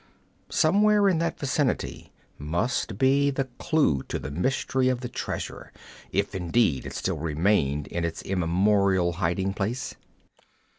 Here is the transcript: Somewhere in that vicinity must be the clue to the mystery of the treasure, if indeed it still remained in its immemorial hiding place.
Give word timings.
Somewhere 0.49 1.07
in 1.07 1.19
that 1.19 1.37
vicinity 1.37 2.11
must 2.39 2.97
be 2.97 3.29
the 3.29 3.43
clue 3.59 4.01
to 4.07 4.17
the 4.17 4.31
mystery 4.31 4.89
of 4.89 5.01
the 5.01 5.07
treasure, 5.07 5.71
if 6.11 6.33
indeed 6.33 6.87
it 6.87 6.93
still 6.95 7.19
remained 7.19 7.85
in 7.85 8.03
its 8.03 8.23
immemorial 8.23 9.11
hiding 9.21 9.53
place. 9.53 9.93